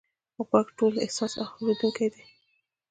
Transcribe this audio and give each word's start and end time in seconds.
غوږ 0.49 0.67
ټولو 0.77 0.97
حساس 1.05 1.33
اورېدونکی 1.41 2.07
دی. 2.13 2.23